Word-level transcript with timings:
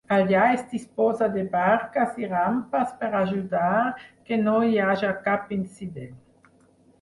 Allà 0.13 0.43
es 0.51 0.61
disposa 0.69 1.27
de 1.35 1.43
barques 1.55 2.17
i 2.23 2.29
rampes 2.31 2.95
per 3.03 3.11
ajudar 3.19 3.69
que 4.31 4.41
no 4.47 4.57
hi 4.71 4.81
haja 4.87 5.13
cap 5.29 5.55
incident. 5.61 6.19